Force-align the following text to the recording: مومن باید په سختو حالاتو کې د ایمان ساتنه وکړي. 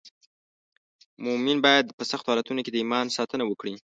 مومن 1.23 1.57
باید 1.65 1.85
په 1.97 2.03
سختو 2.11 2.29
حالاتو 2.31 2.63
کې 2.65 2.71
د 2.73 2.77
ایمان 2.81 3.05
ساتنه 3.17 3.43
وکړي. 3.47 3.75